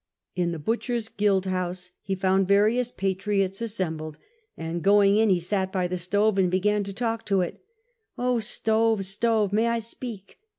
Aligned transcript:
In 0.35 0.51
the 0.51 0.57
Butchers' 0.57 1.09
Guildhouse 1.09 1.91
he 2.01 2.15
found 2.15 2.47
various 2.47 2.91
patriots 2.91 3.61
assembled, 3.61 4.17
and 4.57 4.81
going 4.81 5.17
in 5.17 5.29
he 5.29 5.39
sat 5.39 5.71
by 5.71 5.87
the 5.87 5.95
stove 5.99 6.39
and 6.39 6.49
began 6.49 6.83
to 6.85 6.91
talk 6.91 7.23
to 7.27 7.41
it:" 7.41 7.63
Oh, 8.17 8.39
stove, 8.39 9.05
stove! 9.05 9.53
may 9.53 9.67
I 9.67 9.77
speak 9.77 10.39